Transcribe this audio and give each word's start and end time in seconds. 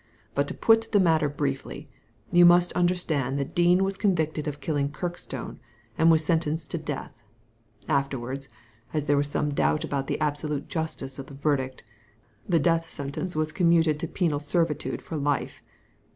But 0.33 0.47
to 0.47 0.55
put 0.55 0.91
the 0.93 0.99
matter 0.99 1.29
briefly, 1.29 1.87
you 2.31 2.43
must 2.43 2.73
understand 2.73 3.37
that 3.37 3.53
Dean 3.53 3.83
was 3.83 3.97
con 3.97 4.15
victed 4.15 4.47
of 4.47 4.59
killing 4.59 4.89
Kirkstone 4.89 5.59
and 5.95 6.09
was 6.09 6.25
sentenced 6.25 6.71
to 6.71 6.79
death. 6.79 7.13
Afterwards, 7.87 8.49
as 8.95 9.05
there 9.05 9.15
was 9.15 9.27
some 9.29 9.53
doubt 9.53 9.83
about 9.83 10.07
the 10.07 10.19
absolute 10.19 10.67
justice 10.69 11.19
of 11.19 11.27
the 11.27 11.35
verdict, 11.35 11.83
the 12.49 12.57
death 12.59 12.89
sentence 12.89 13.35
was 13.35 13.51
commuted 13.51 13.99
to 13.99 14.07
penal 14.07 14.39
servitude 14.39 15.03
for 15.03 15.17
life. 15.17 15.61